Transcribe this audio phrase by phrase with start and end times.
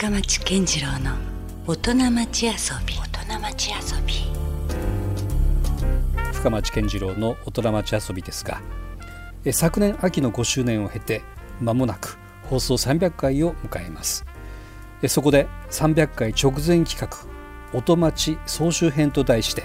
[0.00, 1.16] 深町健次郎の
[1.66, 2.52] 大人町遊
[2.86, 2.94] び。
[2.94, 4.14] 大人町遊び。
[6.32, 8.62] 深町健次郎の大人町遊びですが
[9.44, 11.22] え昨年秋の5周年を経て
[11.60, 14.24] 間もなく放送300回を迎えます。
[15.02, 17.08] えそこで300回直前企画
[17.76, 19.64] 「音町総集編」と題して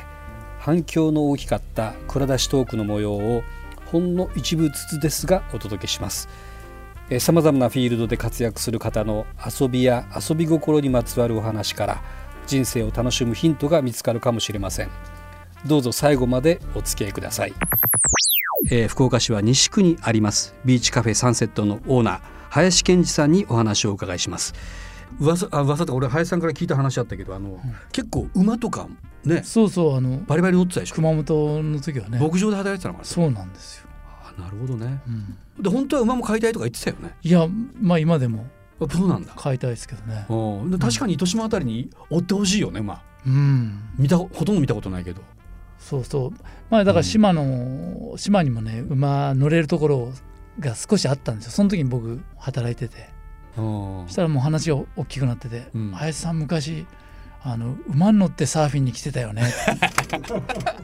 [0.57, 3.43] 反響の大きかった蔵出しトークの模様を
[3.85, 6.27] ほんの一部ずつですがお届けします
[7.19, 12.03] さまざまなフィールドで活躍する方の遊びや遊び心にまつわるお話から
[12.47, 14.89] 人生を楽しむヒントが見つかるかもしれません。
[15.65, 17.53] どうぞ最後までお付き合いください、
[18.69, 24.53] えー、福岡市は西区にありますビーチカフェサンセットのオーナー林健二さんにお話をお伺いします。
[25.19, 27.59] 噂あ噂と俺林さんから聞いた話あったけどあの、うん、
[27.91, 28.87] 結構馬とか
[29.23, 30.95] ねそうそうあのバリバリ乗ってたでしょ？
[30.95, 32.19] 熊本の時はね。
[32.19, 33.82] 牧場で働いてたのかなそうなんですよ
[34.37, 35.09] なるほどね、う
[35.59, 37.15] ん、で本当は馬も飼いたいとか言ってたよね。
[37.21, 37.47] いや
[37.79, 38.45] まあ今でも。
[38.91, 39.33] そうなんだ。
[39.35, 40.25] 飼いたいですけどね。
[40.79, 45.21] 確かに糸島あたりに追ってほしいよね馬、うん、見たほとんど見たことないけど。
[45.77, 46.31] そうそう。
[46.69, 47.43] まあだから島の、
[48.11, 50.11] うん、島にもね馬乗れるところ
[50.59, 51.51] が少しあったんですよ。
[51.51, 53.11] その時に僕働いてて。
[53.55, 56.87] そしたらもう話が大きくなってて「うん、林さん昔
[57.45, 59.43] あの馬に乗ってサーフィンに来てたよね。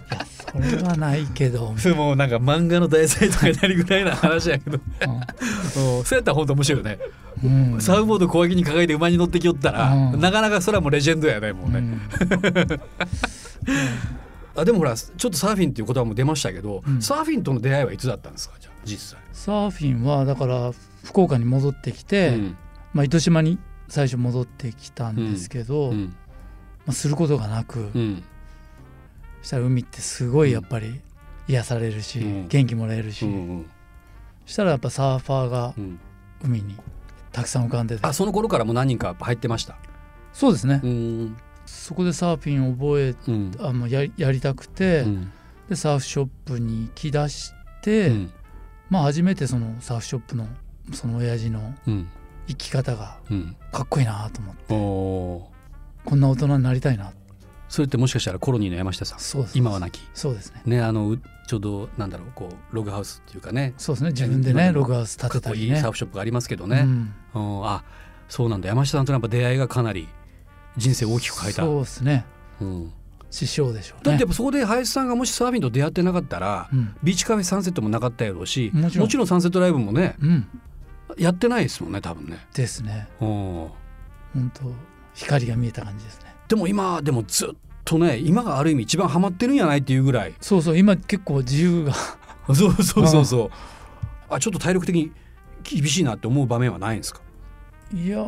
[0.09, 1.73] いやそれはないけど。
[1.95, 6.99] もうなんか漫画の題材とかになるぐらいな話やけど、うん、そうやったら本当面白いよね、
[7.43, 11.99] うん、サーフボード小脇に抱えて馬に乗ってきよったら、うん、なかなかそれはもうレジェンドやねもうね、
[14.55, 19.21] あでもほらちょっとサーフィンっていう言葉も出ましたけど、サーフィンとの出会いはいつだったんですかじゃ実際。
[19.31, 20.71] サーフィンはだから
[21.03, 22.37] 福岡に戻ってきて、
[22.93, 25.93] まあ、糸島に最初戻ってきたんですけど、
[26.90, 28.23] まあ、することがなく、うん、
[29.44, 31.00] そしたら海ってすごいやっぱり
[31.48, 33.70] 癒されるし、うん、元気もらえるし、うんうん、
[34.48, 35.76] そしたらやっぱサーファーが
[36.44, 36.76] 海に
[37.32, 39.76] たくさん浮かんでて、あその頃からも何人か入ってました？
[40.34, 40.82] そうですね。
[41.67, 45.06] そこでサーフィンを覚え、うん、あのややりたくて、
[45.70, 48.11] でサーフショップに行き出して、
[48.89, 50.48] まあ初めてそのサーフショップの
[50.92, 51.72] その親父の
[52.48, 53.20] 生き方が
[53.72, 55.48] かっこいいなと思って。
[56.05, 57.11] こんな大人になりたいな。
[57.67, 59.20] それってもしかしたらコロニーの山下さん。
[59.20, 60.02] そう今は亡き。
[60.14, 60.61] そうですね。
[60.65, 61.17] ねあの
[61.48, 63.73] ちょうどなんだろうこうログハウスっていうかね。
[63.77, 64.10] そうですね。
[64.11, 65.80] 自分でねログハウス建てたりね。
[65.80, 66.86] サーフショップがありますけどね、
[67.36, 67.83] うん、あ
[68.27, 68.67] そうなんだ。
[68.67, 70.08] 山下さんとやっぱ出会いがかなり
[70.77, 71.64] 人生を大きく変えた。
[71.64, 72.26] そうですね、
[72.60, 72.93] うん、
[73.30, 79.27] 師匠でしょう、ね、だってそこで林さんがもしサーフィンと出会ってなかったら、うん、ビーチカフェサンセットもなかったやろうしもちろん。
[79.27, 80.48] サンセットライブもね、うん、
[81.17, 82.48] やってないですもんね多分ね。
[82.54, 83.08] ですね。
[83.20, 83.71] 本
[84.54, 84.71] 当
[85.19, 86.33] 光が見えた感じですね。
[86.47, 87.49] でも今でもずっ
[87.85, 90.33] とね今がある意味一番ハマってるんやないっていうぐらい。
[90.41, 91.93] そうそう今結構自由が。
[92.53, 93.49] そうそうそうそう。
[94.30, 95.11] あちょっと体力的に
[95.63, 97.21] 厳しいなって思う場面はないんですか？
[97.93, 98.23] いや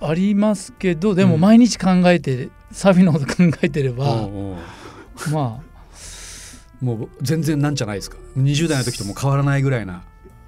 [0.00, 4.28] ありますけどでも毎日考えて、うん、サーフィンのこと考えてれば、
[5.32, 5.74] まあ。
[6.80, 8.18] もう全然なんじゃないですか。
[8.36, 10.02] 20代の時とも変わらないぐらいな。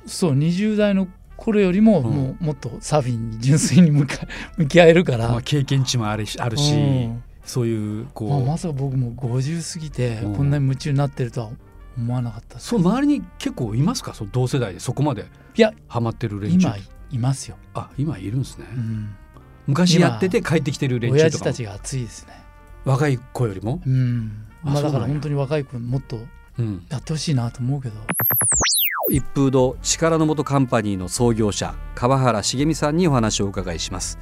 [0.07, 4.27] そう20代の頃よりももうもっとサーフィンに純粋に向か
[4.57, 11.51] 向き合えるから、まあ、経験値もあるしあるし、うん、そういうこう、まあ、まさか僕も50過ぎてこんなに夢中になってるとは
[11.97, 14.13] 思わなかった、そう周りに結構いますか？
[14.15, 15.27] そ同世代でそこまで
[15.57, 16.69] いやハマってる連中。
[16.69, 16.77] 今
[17.11, 17.57] いますよ。
[17.75, 19.15] あ今いるんですね、うん、
[19.67, 22.33] 昔やってて帰ってきてる連中とか親父たちが熱いですね。
[22.85, 23.81] 若い子よりも？
[23.87, 24.47] うん。
[24.63, 26.17] まあだから本当に若い子もっと
[26.89, 27.95] やってほしいなと思うけど、
[29.09, 34.19] 一風堂力の元カンパニーの創業者川原茂美さんにお話をお伺いします。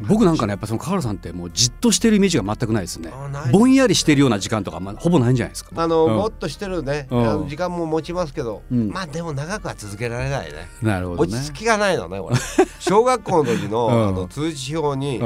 [0.00, 3.12] 僕なんかねやっぱその川原さんってもうじっとしてるイメージが全くないですね。
[3.52, 5.70] ぼんやりしてるような時間とか、まあ、ほぼないんじゃないですか。
[5.74, 10.68] あの、うん、もっとしてるね、うん、時間も持ちますけど、うん、まあでも長くは続けられないね。
[10.82, 12.36] なるほど、ね、落ち着きがないのねこれ。
[12.80, 15.18] 小学校の時の,、あの通知表に、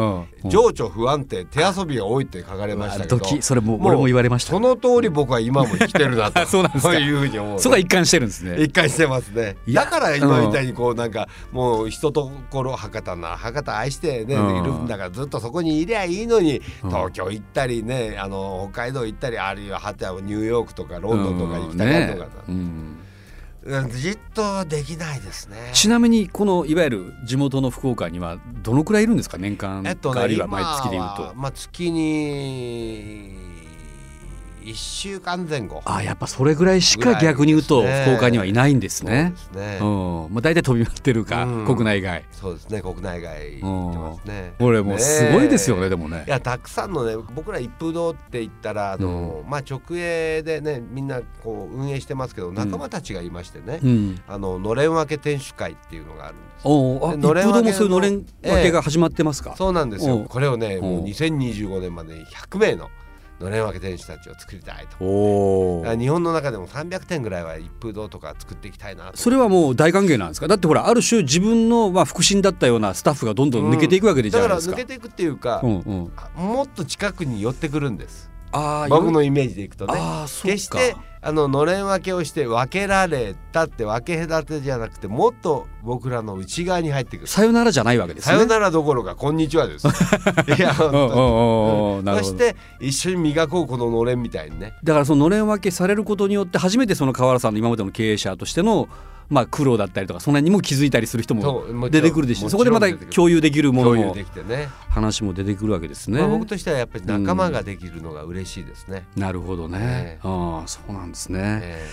[0.49, 6.99] 情緒不安定手遊びが多いって書かれましたけどそれも俺も言われましたその通り僕は今も生きてるなと そうなんですか。
[6.99, 8.62] いうふうに思う、そこは一貫してるんですね。
[8.62, 9.56] 一貫してますね。
[9.69, 22.28] だから今みたいにこうなんかもう人ところ博多な博多愛してね、いるんだからずっとそこにいりゃいいのに、東京行ったりねあの北海道行ったりあるいははてニューヨークとかロンドンとか行きたりとか、
[23.90, 25.56] じっとできないですね。
[25.75, 29.37] ちなみにこのいわゆる地元の福岡にはどのくらいいるんですか？
[29.37, 31.34] 年間、えっとね、あるいは毎月でいうと。
[31.34, 33.34] まあ、月に
[34.69, 39.32] 1週間前後あやっぱそれぐらいしか逆に言うと福岡にはいないんですね。
[39.37, 39.79] すね。
[39.81, 42.25] うんまあ、大体飛び回ってるか、うん国内外。
[42.32, 44.55] そうですね国内外行ってますね。
[44.59, 46.31] これもうすごいですよねねでもねい。
[46.31, 56.62] やたくさんのね僕ら一風堂って言ったらあの、まあ直営でねみんなこう運営してますけど仲間たちがいましてね、うん、あののれん分け店主会っていうのがあるんです。
[56.64, 59.55] おーあのれん分け風堂もそういうのれん分けが始まってますか？
[59.56, 60.26] そうなんですよ。
[60.29, 62.91] これをねもう2025年までに100名の
[63.40, 65.05] のれん分け店主たちを作りたいと。
[65.05, 69.17] おだから日本の中でも300店ぐらいは一風堂とか作っていきたいなと。
[69.17, 70.49] それはもう大歓迎なんですか？
[70.49, 74.75] だってほらある種自分のまあ腹心だったようなスタッフがどんどん抜けていくわけでじゃだないですか。
[74.75, 78.31] から抜けていくっていうか、うんうん、もっと近くに寄ってくるんです。
[78.50, 79.94] あー僕のイメージでいくとね。
[80.43, 87.26] 決してあののれん分けをして分けられたって分け隔てじゃなくてもっと僕らの内側に入ってくる。
[87.26, 88.35] さよならじゃないわけですね。
[88.35, 89.87] さよならどころかこんにちはです。
[90.56, 92.19] いや本当。
[92.19, 94.75] そして一緒に磨こうこののれんみたいにね。
[94.85, 98.88] だからそののれん分けされることによって初めてその河原さんの今までの経営者としての
[99.28, 104.69] まあ苦労だったりとかその辺にも気づいたりする人も出てくるでしょもちそこでまた共有できるものもできてね。
[104.88, 106.20] 話も出てくるわけですね。
[106.20, 109.06] まあ僕としてはやっぱり仲間ができるのが嬉しいですね。
[109.16, 109.78] なるほどね。
[109.80, 110.19] ええ。
[110.22, 111.60] ああそうなんですね。
[111.62, 111.86] え。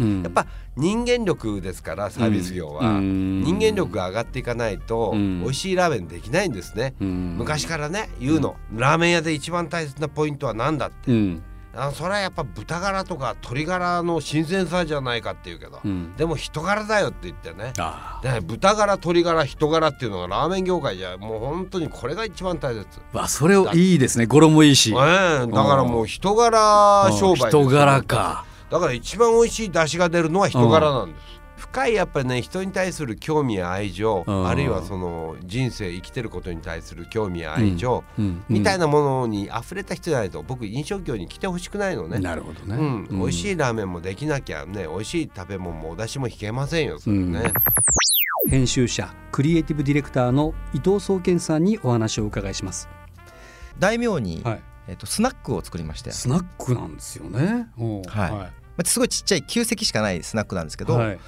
[0.00, 0.20] うん。
[0.20, 3.42] えやっぱ人間力ですからサービス業は、うん。
[3.42, 5.42] 人間力が上がっていかないとうん。
[5.42, 6.94] 美味しいラーメンできないんですね。
[7.00, 7.36] うん。
[7.38, 11.42] 昔からね言うの、ラーメン屋で一番大切なポイントは何だって、うん
[11.76, 16.16] あそれはやっぱ豚柄とか鶏柄の新鮮さじゃないかって言うけど、うん。
[16.16, 17.72] でも人柄だよって言ってね。
[17.78, 24.90] あで豚柄鶏柄人柄っていうのがラーメン業界じゃもう本当にこれが一番大切、あわそれをいいですね語呂もいいし。
[24.90, 28.44] ええだからもう人柄商売人柄か。
[28.70, 42.18] だから一番美味しい出汁が出るのは人柄なんです、深いやっぱりね人に対する興味や愛情、うんあるいはその人生生きてることに対する興味や愛情、うんみたいなものに溢れた人じゃないと僕飲食業に来てほしくないのね。
[42.18, 42.76] なるほどね。
[42.76, 43.52] うん、美味しい。
[43.52, 47.52] いラーメンもできなきゃね美味しい食べ物もお出汁も引けませんよそれね、うん
[48.48, 52.88] 編集者クリエイティブディレクターの伊藤総研さんにお話をお伺いします。
[53.80, 54.62] 大名に、はい。
[54.86, 57.66] えっとスナックを作りまして、スナックなんですよね。
[57.76, 61.18] おうはいまあ、すごいちっちゃい9席しかないスナックなんですけど、はい。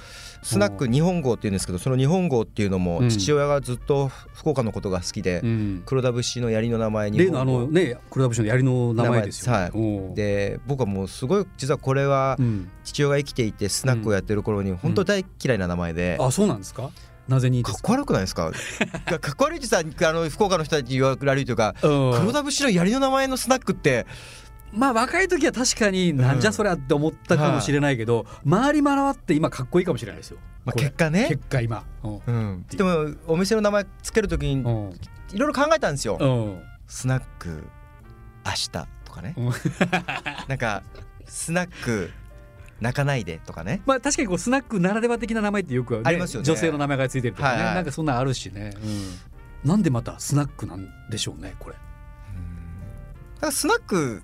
[0.41, 3.09] スナック日本号っていうんですけどその日本号っていうのもうん。
[3.09, 5.83] 父親がずっと福岡のことが好きで、うん。
[5.85, 7.17] 黒田節の槍の名前に。
[7.17, 10.15] 例のあのね黒田節の槍の名前ですよ、はい。
[10.15, 16.89] で僕はもうすごい実はこれはうん、父親が生きていてスナックをやってる頃に本当大嫌いな名前で、あそうなんですか？
[17.27, 17.73] なぜにか？
[17.73, 18.51] かっこ悪くないですか？
[19.05, 22.13] かっこ悪いってさあの福岡の人たちに言われるというかうん。
[22.21, 24.05] 黒田節の槍の名前のスナックって
[24.71, 31.27] まあ若い時は確かになんじゃそりゃって思ったかもしれないけど、回り回って今かっこいいかもしれないですよ、まあ結果ね。
[31.29, 31.85] 結果今。
[32.03, 32.21] うん。
[32.25, 34.99] うん、でもお店の名前つけるときにうん。
[35.31, 36.61] いろいろ考えたんですよ、うん。
[36.87, 37.63] スナック
[38.45, 39.33] 明日とかね。
[39.37, 39.51] うん。
[40.47, 40.83] なんか
[41.25, 42.11] スナック
[42.81, 43.81] 泣かないでとかね。
[43.85, 46.45] まあ確かにこうスナックならでは的な名前ってよく、ね、ありますよね。
[46.45, 47.75] 女性の名前がついてるとかね、はいはい。
[47.75, 48.73] なんかそんなんあるしね、
[49.63, 51.75] うん、なんでまたスナックなんでしょうねこれ。
[53.51, 54.21] スナック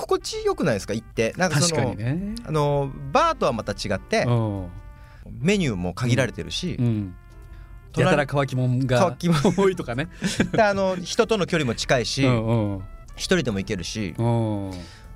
[0.00, 0.94] 心地よくないですか？
[0.94, 1.34] 行って。
[1.36, 2.34] なんかそ確のね。
[2.44, 4.68] あのバーとはまた違ってうん。
[5.40, 7.14] メニューも限られてるし、うん。
[7.92, 10.08] 隣やたら乾きもんが乾きもん多いとかね。
[10.52, 12.82] であの人との距離も近いしうんうん。
[13.16, 14.14] 一人でも行けるし。
[14.18, 14.70] うん。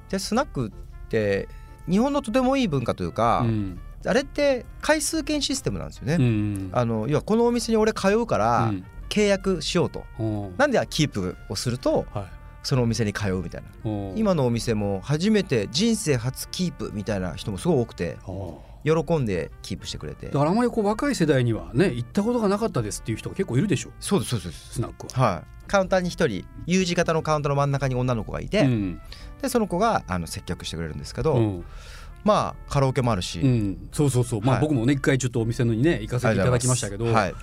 [0.09, 1.49] でスナックって
[1.89, 3.79] 日本のとてもいい文化というか、うん。
[4.07, 6.15] あれって回数券システムなんですよね。
[6.15, 6.71] うん。
[6.73, 8.85] あの要はこのお店に俺通うからうん。
[9.11, 10.57] 契約しようと、うん。
[10.57, 12.25] なんでキープをするとはい
[12.65, 13.91] そのお店に通うみたいな。
[13.91, 18.55] うん今のお店も初めて人生初キープみたいな人もすごい多くてうん
[19.05, 20.27] 喜んでキープしてくれて。
[20.27, 23.91] だからあまりこう若い世代にはね行ったことがなかったですっていう人が結構いるでしょ。
[24.01, 25.29] そうですそうですスナックは。
[25.35, 25.43] はい。
[25.67, 29.01] カウンターに一人 U 字型のカウンターの真ん中に女の子がいて、うん。
[29.41, 31.65] でその子があの接客してくれるんですけど、うん。
[32.25, 34.63] まあカラオケもあるし、うん、そうそうそう、まあはい。
[34.63, 37.35] 僕もね一回ちょっとお店のにね行かせていただきましたけど、はい、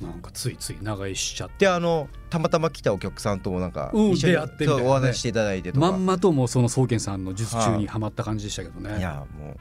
[0.00, 1.66] なんかついつい長居しちゃって。
[1.66, 4.88] であのたまたま来たお客さんともなんかうん一緒に出会ってみたいなね。
[4.88, 8.98] お話ししていただいてとか、まんまともその宗健さんの術中にはまった感じでしたけどね。
[8.98, 9.00] い。
[9.00, 9.56] やもう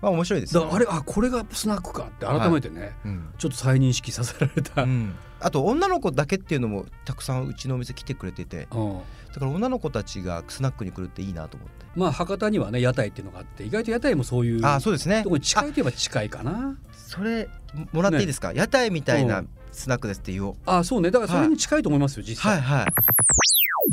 [0.00, 4.82] まあ面白いですよだからあれあこれがスナックかって改めてね、うんちょっと再認識させられた。
[4.82, 5.14] うん。
[5.38, 8.68] あと女の子だけっていうのもたくさんうちのお店来てくれてて。
[8.72, 9.00] うん。
[9.34, 15.18] だから女の子たちがスナックに来るっていいなと思って、まあ博多にはね屋台っていうのがあって意外と屋台もそういうあそうですね。
[15.18, 16.78] ところに近いといえば近いかな。
[16.92, 17.48] それ
[17.92, 20.54] もらっていいですか、屋台みたいなうんスナックですって言おう。
[20.66, 21.10] あそうね。
[21.10, 22.60] だからそれに近いと思いますよ実際。
[22.60, 22.80] はい。
[22.80, 22.86] はい。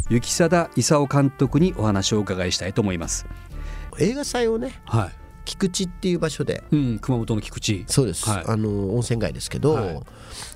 [0.09, 3.25] 雪貞勲監督にお話をお伺いしたいと思います。
[3.99, 5.23] 映画祭をねはい。
[5.45, 7.83] 菊池っていう場所で、うん、熊本の菊池。
[7.87, 10.01] そうです、はい、あの温泉街ですけど、はい、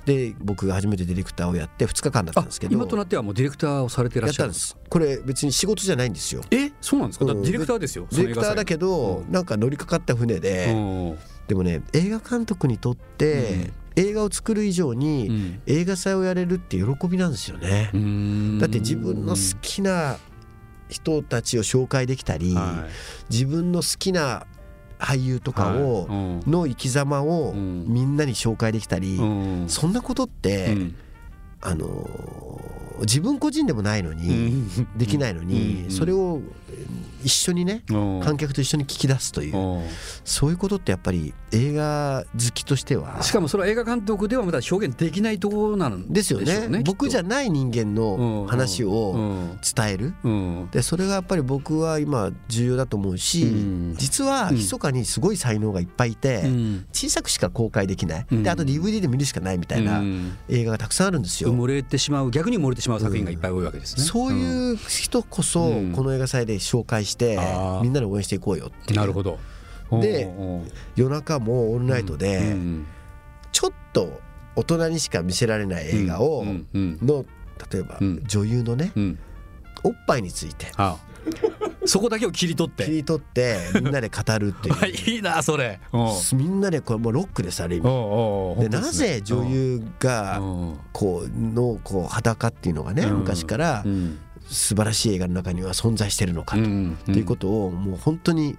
[0.06, 2.72] で僕が初めてディレクターをやって2日間だったんですけど。
[2.72, 6.42] 今となってはもうディレクターをされてらっしゃるんですこれ別に仕事じゃないんですよ。
[6.50, 10.66] えそうなんですか、うん、ディレクターですよディレクターだけど、うん、なんか乗りかかった船で、
[11.46, 17.90] でもね映画監督にとって、映画を作る以上に映画祭をやれるって喜びなんですよね。
[18.60, 20.18] だって自分の好きな
[20.88, 24.46] 人たちを紹介できたり、はい、自分の好きな
[24.98, 29.24] 俳優とかを、はい、の生き様をみんなに紹介できたり、う
[29.64, 30.94] ん、そんなことって、うん、
[31.60, 31.86] あの
[33.00, 34.64] 自分個人でもないのに、
[34.96, 36.40] できないのに、それを
[37.22, 39.82] 一緒にね観客と一緒に聞き出すという
[40.24, 50.14] そういうことってやっぱり映画好きとしてはしかもそれは映画監督ではまだ表現できないところなんですよね、ね、僕じゃない人間の話を伝える、
[50.70, 53.46] でそれがやっぱり僕は今重要だと思うし、
[53.96, 56.44] 実は密かにすごい才能がいっぱいいて、
[56.92, 60.02] 小さくしか公開できない、であと DVD で見るしかないみたいな
[60.48, 61.50] 映画がたくさんあるんですよ。
[61.50, 62.30] 埋もれてしまう。
[62.30, 64.02] 逆に埋もれてしまう作品がいっぱい多いわけですね。
[64.02, 65.60] そういう人こそ
[65.94, 67.38] この映画祭で紹介して
[67.82, 69.38] みんなで応援していこうよってなるほど。
[70.00, 70.30] で
[70.96, 72.56] 夜中もオンライトで
[73.52, 74.20] ちょっと
[74.56, 77.24] 大人にしか見せられない映画をの
[77.72, 78.92] 例えば女優のね
[79.84, 80.66] おっぱいについて
[81.88, 82.84] そこだけを切り取って。
[82.84, 85.10] 切り取ってみんなで語るっていう。
[85.10, 85.80] いいなそれ。
[86.34, 90.40] みんなでこれもうロックでされるでなぜ女優が
[90.92, 93.84] こうのこう裸っていうのがね昔から
[94.48, 98.56] 素晴らしい映画の中には存在してるのかと、いうことをもう本当に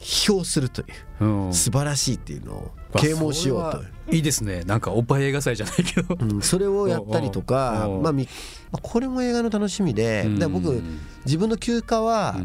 [0.00, 0.84] 批評するとい
[1.20, 3.82] う、うん、素晴らしいっていうのを啓蒙しようと。
[3.82, 4.62] いいですね。
[4.64, 10.82] なんかおっぱい映画祭じゃないけど、うん、それをやったりとか、まあ、これも映画の楽しみで、で僕
[11.24, 12.36] 自分の休暇は、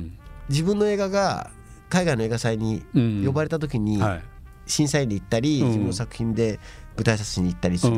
[0.49, 1.51] 自分の映画が
[1.89, 2.83] 海外の映画祭に
[3.25, 4.01] 呼ばれた時に
[4.65, 6.59] 審査員で行ったり、自分の作品で
[6.95, 7.95] 舞台撮影に行ったりする。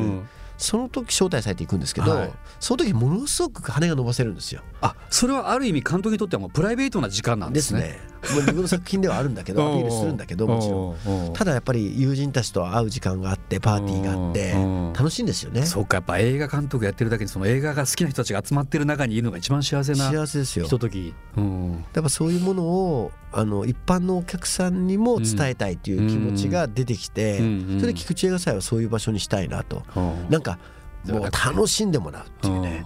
[0.58, 4.62] その時招待されていくんですけど、はい、その時ものすごく羽が伸ばせるんですよ。
[4.82, 7.82] あそれはある意味監督にとってはもうプライベートな時間なんですね。
[7.82, 10.96] ですねもう自分の作品ではあるんだけど アピールするんだけどもちろ
[11.29, 11.34] ん。
[11.34, 14.53] ただやっぱり友人たちと会う時間があってパーティーがあって
[14.98, 15.65] 楽しいんですよね。
[15.65, 20.65] そうかやっぱ映画監督やってるだけにその映画が好きな人たちが集まってる中にいるのが一番幸せな幸せですよ。
[20.65, 21.13] ひととき。
[21.38, 29.84] うん、やっぱそういうものをあの一般のお客さんにも伝えたいという気持ちが出てきて、それで菊池映画祭はそういう場所にしたいなと、
[30.29, 30.58] なんか
[31.05, 32.86] もう楽しんでもらうっていうね、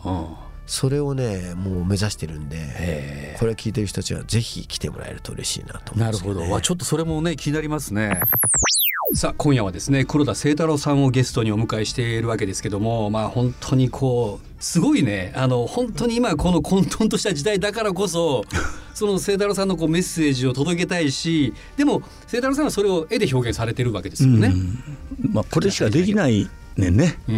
[0.70, 8.22] それをねもう目指してるんでこれ聞いてる人たちはぜひ来てもらえると嬉しいなと思います、ね、なるほどちょっとそれもね気になりますね。
[9.16, 18.44] さあ今夜はですね黒田清太郎さんをゲストにお迎えしているわけですけどもまあ本当にこうすごいねあの本当に今この混沌とした時代だからこそ
[18.94, 24.54] その清太郎さんのこうメッセージを届けたいしでも清太郎さんはそれを絵で表現されてるわけですよね。
[25.32, 26.48] まあ、これしかできない
[26.80, 27.36] ねんね、うん。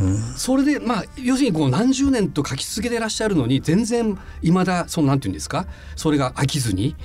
[0.00, 5.66] うん、それでまあ要するにこう何十年と書き続けてらっしゃるのに全然いまだそのなんていうんですか？
[5.96, 6.96] それが飽きずに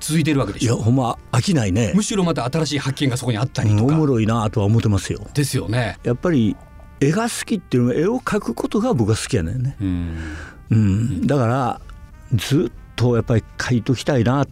[0.00, 0.74] 続いてるわけでしょ？
[0.74, 1.92] いやほんま飽きないね。
[1.94, 5.26] むしろまた新しい発見がそこにあったりとか、おもろいなとは思ってますよ。
[5.34, 5.98] ですよね。
[6.04, 6.56] やっぱり
[7.00, 10.18] 絵が好きっていうのは絵を描くことが僕は好きやねんね、うん、
[10.70, 11.80] うん、だから
[12.32, 14.48] ずっとやっぱり描いときたいなっ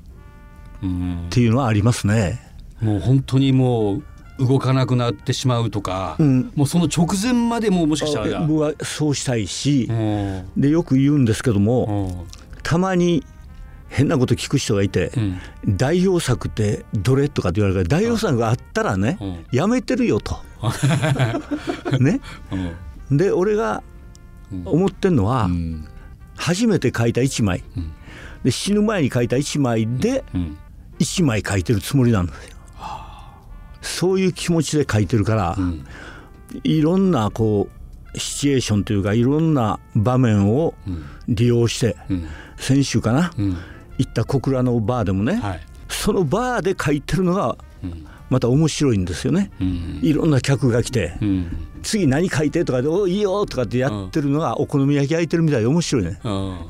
[1.31, 2.41] ていうのはありますね、
[2.81, 4.03] もう本当にもう
[4.39, 8.41] 動かなくなってしまうとか、うん、もうその直前までももしかしたら。
[8.41, 9.89] 僕はそうしたいし、
[10.57, 12.27] でよく言うんですけども、
[12.63, 13.25] たまに
[13.89, 19.19] 変なこと聞く人がいて、うん、代表作ってどれとかって言われるから代表作があったらね、
[19.53, 20.39] やめてるよと。
[22.01, 22.21] ね、
[23.11, 23.83] で俺が
[24.65, 25.51] 思ってんのは、
[26.37, 27.63] 初めて書いた1枚、
[28.43, 30.25] で死ぬ前に書いた1枚で
[30.99, 32.57] 1枚書いてるつもりなんですよ。
[33.83, 35.85] そういう気持ちで書いてるから、うん、
[36.65, 37.69] いろんなこ
[38.15, 40.75] うシチュエーションというかいろんな場面を
[41.29, 43.57] 利用して、うん、先週かな、うん、
[43.99, 47.57] 行った小倉のバーでもね、はい、そのバーで書いてるのが
[48.33, 49.51] また面白いんですよね、
[50.01, 51.13] いろんな客が来て、
[51.83, 56.19] 次何書いてとかで「おいいよ」とかってやってるのがお好み焼き焼いてるみたいで面白いね、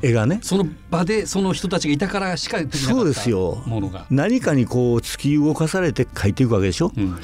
[0.01, 0.39] 絵がね。
[0.41, 3.63] その場でその人たちがいたからしかできなかったそうですよ。
[4.09, 7.15] 何かにこう突き動かされて書いていくわけでしょ、うん、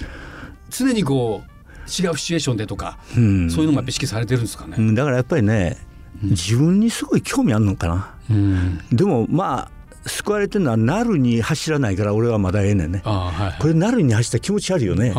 [0.70, 1.50] 常にこう
[1.90, 5.78] 違うシチュエーションでとか、うん、そういうのが意識されてるんですかね、うん、だからやっぱりね
[6.22, 15.14] 自分にすごい興味あるのかな、うん、でもまあ救われてるのはなるに走らないから俺はまだええねんね、はい、これなるに走った気持ちあるよね。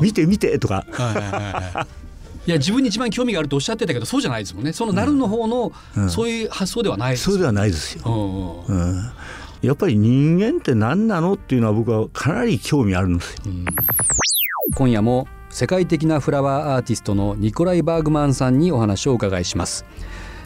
[0.00, 1.86] 見て見てとか、はいはいはい
[2.46, 2.50] い。
[2.50, 4.72] や自分に一番興味があるとおっしゃってたけどそうじゃないですもんね。
[4.72, 5.72] そのなるの方の、
[6.08, 9.10] そういう発想ではないです、そうではないですよ、うん、
[9.62, 13.42] やっぱり人間って何なのっていうのは僕はかなり興味あるんですよ。
[14.74, 19.84] 今夜も世界的なフラワーアーティストのニコライ・バーグマンさんにお話をお伺いします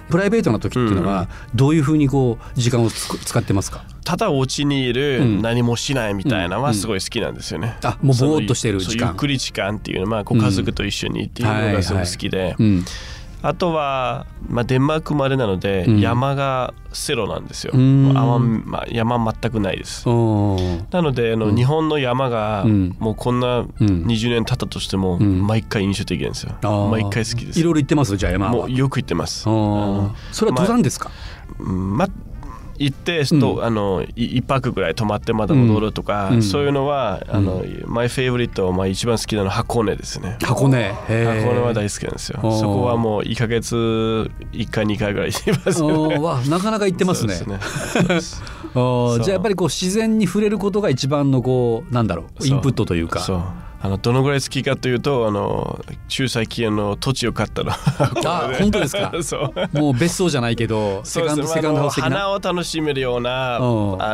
[0.08, 7.76] プライベートな時っていうのはどういうふうにこう時間を使ってますか、ただお家にいる何もしないみたいなのはすごい好きなんですよね。
[7.82, 9.08] あもうぼーっとしてる時間。
[9.08, 12.56] ゆっくり時間っていうのはご家族と一緒にっていうのがすごい好きで。
[13.40, 17.72] あとは、まあ、デンマークまでなので、山がセロなんですよ。
[17.74, 20.08] あんま、まあ、山全くないです。
[20.08, 22.64] なのであの、日本の山が、
[22.98, 26.56] もうこんな20年経ったとしても、毎回印象的なんですよ。
[26.90, 27.60] 毎回好きです。
[27.60, 28.16] いろいろ行ってます？
[28.16, 29.42] じゃあ山もうよく行ってます。
[29.42, 30.12] それは
[30.56, 31.10] 登山ですか、
[31.58, 32.08] まあ
[32.78, 40.38] 行ってと、うん、あの一泊ぐらい泊まってまた戻るとか、うん、そういうのは、あのマイフェイブリット、まあ、一番好きなのは箱根ですね。
[40.42, 40.92] 箱根。
[40.92, 42.38] 箱根は大好きなんですよ。
[42.42, 47.34] そこはもう1か月1回2回ぐらい行ってます、ね、わなかなか行ってますね。
[47.46, 47.58] ね。
[48.74, 52.46] じゃあやっぱりこう自然に触れることが一番のこうなんだろう。
[52.46, 53.20] インプットというか。
[53.20, 53.42] そう
[53.80, 57.70] あのどのぐらい好きかというとあの中最近の土地を買ったの。
[58.26, 59.12] あ本当ですか？
[59.22, 59.78] そう。
[59.78, 63.60] もう別荘じゃないけどセカンドセカンドハウス花を楽しめるようなあ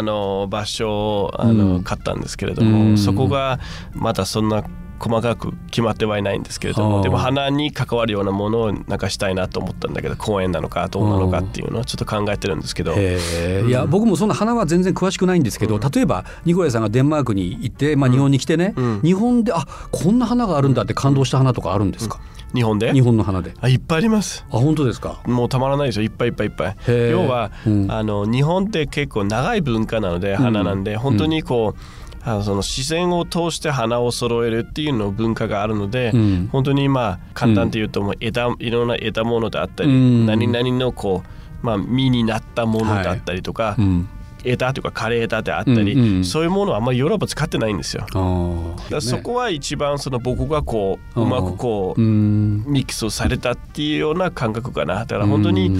[0.02, 3.58] の場所をあの、うん、買ったんですけれども、うん、そこが
[3.94, 4.64] まだそんな
[4.98, 22.20] 細かく決まってはいないんですけれどもでも花に関わるようなものをなんかしたいなと思ったんだけど公園なのかどうなのかっていうのはちょっと考えてるんですけど、いや僕もそんな花は全然詳しくないんですけど、例えばニコライさんがデンマークに行って、まあ、日本に来てね、日本であこんな花があるんだって感動した花とかあるんですか、
[22.54, 22.92] 日本で？
[22.92, 23.54] 日本の花で。
[23.60, 24.44] あいっぱいあります。
[24.50, 25.20] あ本当ですか？
[25.26, 26.04] もうたまらないですよ。
[26.04, 26.76] いっぱいいっぱいいっぱい。
[27.10, 31.80] 要は、うん、あの日本って結構長い文化なので花なんで、うん、本当にこう、
[32.24, 41.22] あのその自然を通して花を揃えるっていうの文化があるので、うん、本当にまあ簡単というともう枝、いろんな枝物であったり、うん、何々のこ
[41.62, 43.82] う、まあ、実になったものだったりとか、はい。
[43.82, 44.08] うん、
[44.44, 48.06] 枝というか枯れ枝であったり、うんうん、そういうものはあんまりヨーロッパ使ってないんですよ。
[48.90, 55.00] だそこは一番その僕がこううまくこうミックスをされたっていうような感覚かな。
[55.00, 55.78] だから本当に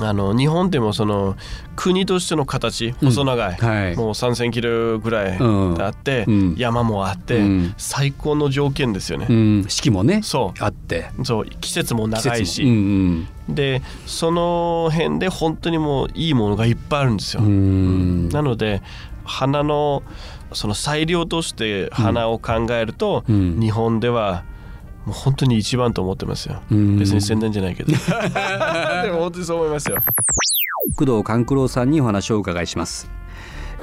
[0.00, 1.36] あの日本でもその
[1.76, 9.26] 国としての形細長い、うんはい、もう3,000キロぐらいあって、うん、山もあって、うん、最高の条件ですよね。
[9.68, 10.62] 四季もねそう。
[10.62, 11.10] あって。
[11.24, 17.42] そう季節も長いし、うんうん、でその辺で本当にもういいものがいっぱいあるんですよ。
[17.42, 18.82] なので
[19.24, 20.02] 花の
[20.52, 24.44] その裁量として花を考えると、日本では
[25.06, 26.62] もう本当に一番と思ってますよ。
[26.70, 27.92] 別に宣伝じゃないけど。
[29.02, 29.96] でも本当にそう思いますよ。
[30.96, 33.10] 工藤官九郎さんにお話をお伺いします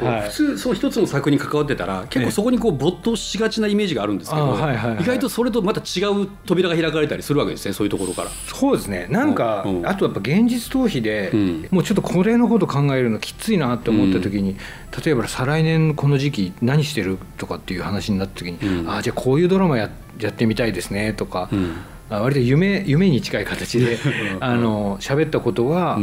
[0.06, 8.30] はい、普通そう一つの作に関わってたら結構そこにこう没頭しがちなイメージがあるんですけど、はいはいはい、意外とそれとまた違う扉が開かれたりするわけですねそういうところから。
[8.30, 9.08] そうですね。
[9.10, 14.58] なんか、うん、あとやっぱ現実逃避で、うん、もうちょっとこれのこと考えるのきついなって思った時に、うん、
[15.04, 21.76] 例えば再来年この時期何してるとかっていう話になった時に、ああじゃあこういうドラマやってやってみたいですねとか、うん、
[22.10, 23.98] 割と夢夢に近い形で
[24.40, 26.00] あの喋ったことが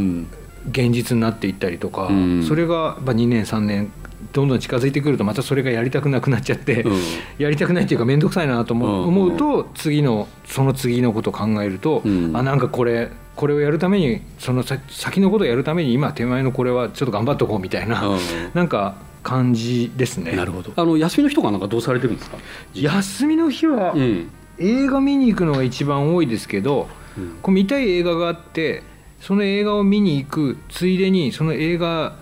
[0.71, 3.93] 現実になっていったりとか、うん、それが2年3年
[4.33, 7.01] どんどん近づいてくるとまたそれがやりたくなくなっちゃって、うん、
[7.39, 18.19] やりたくないっていうか面倒くさいなと思う,、思うと次のその次のことを考えると、うん、あなんかこれこれをやるためにその先のことをやるために今手前のこれはちょっと頑張っておこうみたいな、うん、
[18.55, 20.33] なんか感じですね。
[20.33, 20.73] なるほど。
[20.77, 22.37] あの休みの日とかなんかどうされてるんですか？
[22.75, 23.95] 休みの日は、
[24.59, 28.83] 映画見に行くのが一番多いですけど、うん、こう見たい映画があって
[29.25, 32.15] その映画を見に行くついでにその映画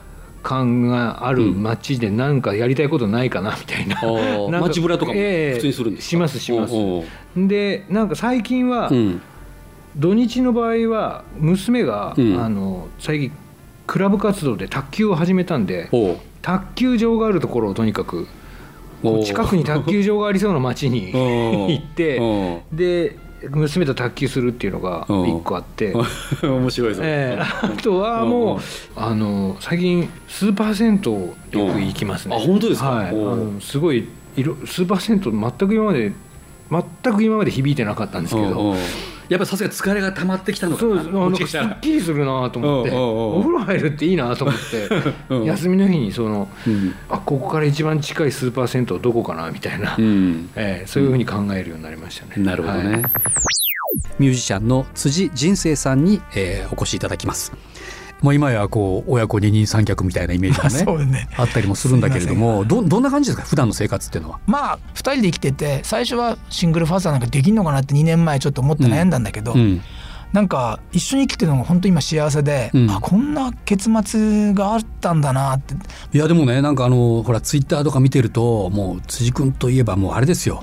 [0.45, 6.75] 館がある街で何かやりたいことないかなみたいな、う ん、街ぶらとかも普通にするんですか、えー、しますします。
[7.37, 9.21] でなんか最近は、うん、
[9.97, 13.33] 土日の場合は娘が、うん、あの最近
[13.89, 15.91] クラブ活動で卓球を始めたんで
[16.41, 18.29] 卓球場があるところをとにかく
[19.25, 23.19] 近くに卓球場がありそうな町に 行ってで
[23.51, 25.95] 娘と卓球するっていうのが一個あって。
[26.43, 28.59] 面白いぞ、えー、あとはもう
[28.97, 32.37] あの最近スーパー銭湯よく行きますね。
[32.37, 36.13] あ本当ですか、はい、あのすごい色スーパー銭湯全く今まで
[36.71, 38.75] 全く今まで響いてなかったんですけど
[39.29, 44.89] やっぱさすが疲れが溜まってきたのかなそうなんかすっきりするなと思ってお風呂入るっていいなと思って。
[45.47, 52.45] 休みの日にその、うん、あここから一番近いスーパー銭湯どこかなみたいな、うん、えー、そういうふうに考えるようになりましたね。
[52.45, 53.03] なるほどね、はい、
[54.19, 57.53] ミュージシャンの辻人生さんに、えー、お越しいただきます。
[58.23, 61.29] もう今やこう親子二人三脚みたいなイメージがね ね。
[61.37, 64.39] あったりもするんだけれどもどどんな感じですか普段の生活っていうのは？
[64.47, 69.61] まあ2人で生きてて最初はシングルファーザーなんかできんのかなって2年前ちょっと思って悩んだんだけど、うん。
[69.61, 69.81] うん、
[70.33, 75.75] なんか一緒に生きてるのが本当今幸せで、うん、あこんな結末があったんだなって。
[76.13, 80.63] いやでもねなんかあのほらツイッターとか見てるともう辻君といえばもうあれですよ。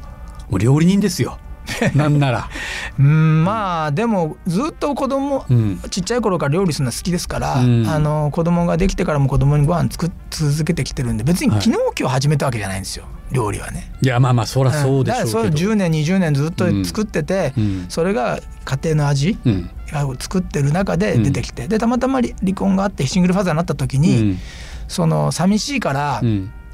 [0.49, 1.37] もう料理人ですよ
[1.95, 2.49] なんなら。
[2.99, 13.91] うんまあでもずっと子供、うん、ちっちゃい頃から料理するの好きですから、うん、あの子供ができてからも子供にご飯作続けてきてるんで別に昨日今日始めたわけじゃないんですよ、料理はね。
[14.01, 19.37] いやまあまあそりゃそうでしょうけど、うん、10年20年ずっと作ってて、うん、それが家庭の味
[19.93, 24.37] を作ってる中で出てきて、でたまたま離婚があってシングルファザーになった時に、
[24.87, 26.21] その寂しいから、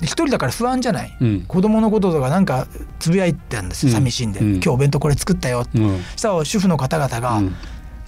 [0.01, 2.67] 一人だから不安じゃない、うん、子供のこととかなんか
[2.99, 5.61] つぶやいてたんですよ寂しいんで、うん、今日お弁当これ作ったよ。
[5.61, 7.41] って、うん、したら主婦の方々が、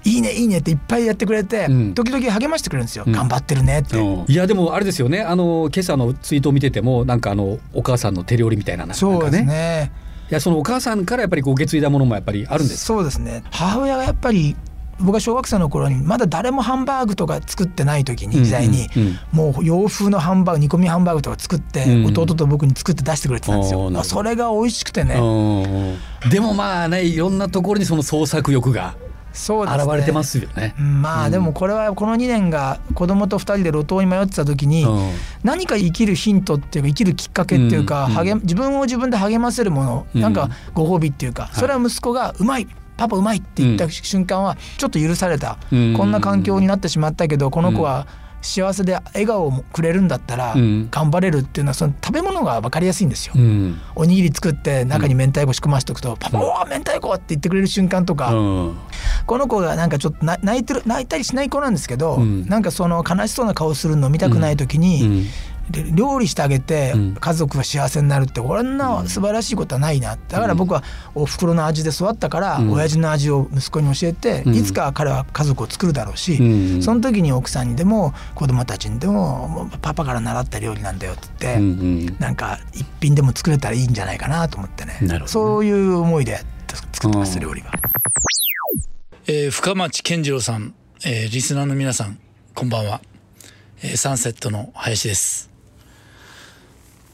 [0.03, 3.97] いいねいいねっていっぱいやってくれて、うん、時々励ましてくれるんですよ、うん、頑張ってるねって、
[4.27, 5.21] いやでもあれですよね。
[5.21, 9.91] あの今朝のツイートを見ててもなんかあのお母さんの手料理みたいななそうですね。
[10.29, 13.43] いやそのお母さんからやっぱりこう受け継いだものもやっぱりあるんですそうですね。
[13.49, 14.57] 母親がやっぱり
[14.99, 18.89] 僕が小学生の頃にまだ誰もハンバーグとか作ってない時に時代に
[19.31, 24.03] もう洋風のハンバーグ煮込みハンバーグとか作って弟と僕に作って出してくれてたんですよ。
[24.03, 25.15] それが美味しくてね。
[26.29, 28.95] でもまあねいろんなところにその創作欲が
[29.33, 30.73] そう現れてますよね。
[30.79, 34.85] まあでもこれはこの2年が子供と2人で路頭に迷ってた時に
[35.43, 48.07] 何か生きるヒントっていうか生きるきっかけっていうか励自分を自分で励ませるものなんかご褒美っていうかそれは息子がうまいパパうまいって言った瞬間はちょっと許された、こんな環境になってしまったけどこの子は
[48.41, 50.53] 幸せで笑顔をくれるんだったら
[50.91, 53.33] 頑張れるっていうのはその食べ物が分かりやすいんですよ。
[53.95, 58.31] おにぎり作って中に明太子仕込ましておくと「パパおお明太子!」って言ってくれる瞬間とか、
[59.25, 65.27] この子がなんかちょっと泣いてる泣いたりしない子なんですけど、なんかその悲しそうな顔するの見たくない時に、
[65.93, 70.17] 料理してあげて家族が幸せになるってこんな素晴らしいことはないな。
[70.27, 70.83] だから僕は
[71.15, 76.37] おふくろの味で育ったから親父の味を息子に教えていつか彼は家族を作るだろうし
[76.81, 84.99] その時に奥さんにでも子供たちにでもパパから習った料理なんだよって言ってなんか一品でも作れたらいいんじゃないかなと思ってね。
[85.25, 87.71] そういう思いで作ってます料理は。
[89.29, 90.73] えー、深町健次郎さん、
[91.05, 92.17] えー、リスナーの皆さん
[92.55, 93.01] こんばんは、
[93.83, 95.49] えー、サンセットの林です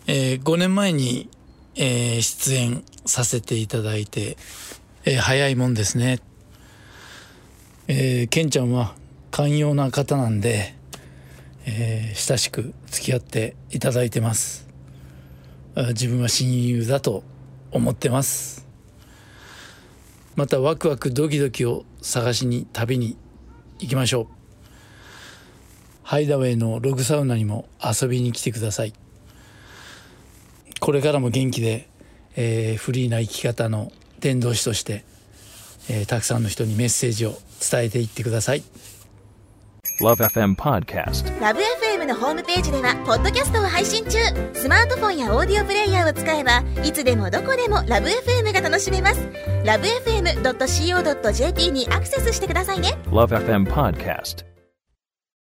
[0.05, 1.29] えー、5年前に、
[1.75, 4.37] えー、出演させていただいて、
[5.05, 6.19] えー、早いもんですね。
[7.87, 8.95] えー、ケンちゃんは
[9.31, 10.75] 寛容な方なんで、
[11.65, 14.67] えー、親しく付き合っていただいてます。
[15.75, 17.23] 自分は親友だと
[17.71, 18.67] 思ってます。
[20.35, 23.17] またワクワクドキドキを探しに旅に
[23.79, 24.27] 行きましょう。
[26.03, 28.93] ハイダウェイのログサウナにも遊びに来てください。
[30.83, 31.87] これからも元気で、
[32.35, 35.05] えー、フリーな生き方の伝道師として、
[35.89, 37.37] えー、たくさんの人にメッセージを
[37.71, 38.63] 伝えていってください。
[40.01, 41.23] LoveFM Podcast.
[41.39, 44.17] LoveFM のホームページではポッドキャストを配信中。
[44.53, 49.21] スマートフォンやオーディオプレイヤーを使えばいつでもどこでも LoveFM が楽しめます。
[49.63, 52.97] LoveFM.co.jp にアクセスしてくださいね。
[53.05, 54.52] LoveFM Podcast